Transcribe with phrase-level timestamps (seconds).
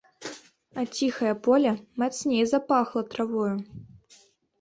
[0.83, 3.53] А ціхае поле мацней запахла травою.